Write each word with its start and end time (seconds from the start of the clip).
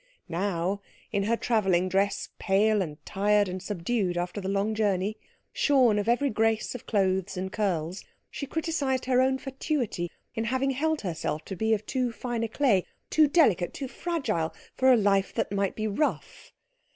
Now, 0.29 0.81
in 1.11 1.25
her 1.25 1.37
travelling 1.37 1.87
dress, 1.87 2.29
pale 2.39 2.81
and 2.81 2.97
tired 3.05 3.47
and 3.47 3.61
subdued 3.61 4.17
after 4.17 4.41
the 4.41 4.49
long 4.49 4.73
journey, 4.73 5.15
shorn 5.53 5.99
of 5.99 6.09
every 6.09 6.31
grace 6.31 6.73
of 6.73 6.87
clothes 6.87 7.37
and 7.37 7.51
curls, 7.51 8.03
she 8.31 8.47
criticised 8.47 9.05
her 9.05 9.21
own 9.21 9.37
fatuity 9.37 10.09
in 10.33 10.45
having 10.45 10.71
held 10.71 11.01
herself 11.01 11.45
to 11.45 11.55
be 11.55 11.71
of 11.75 11.85
too 11.85 12.11
fine 12.11 12.41
a 12.41 12.47
clay, 12.47 12.83
too 13.11 13.27
delicate, 13.27 13.75
too 13.75 13.87
fragile, 13.87 14.55
for 14.73 14.91
a 14.91 14.97
life 14.97 15.35
that 15.35 15.51
might 15.51 15.75
be 15.75 15.85
rough. 15.85 16.51